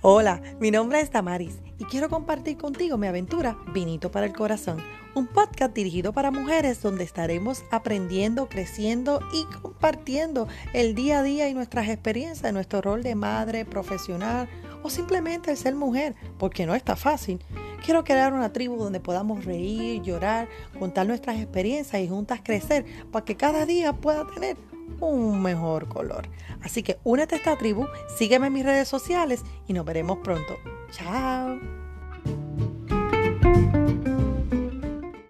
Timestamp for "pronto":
30.18-30.56